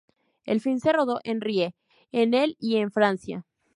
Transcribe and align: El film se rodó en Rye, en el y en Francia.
El 0.45 0.61
film 0.61 0.79
se 0.79 0.93
rodó 0.93 1.19
en 1.23 1.41
Rye, 1.41 1.75
en 2.11 2.33
el 2.33 2.57
y 2.59 2.77
en 2.77 2.89
Francia. 2.91 3.45